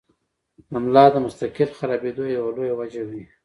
د 0.69 0.71
ملا 0.83 1.05
د 1.11 1.15
مستقل 1.25 1.69
خرابېدو 1.77 2.23
يوه 2.35 2.49
لويه 2.55 2.73
وجه 2.79 3.03
وي- 3.09 3.21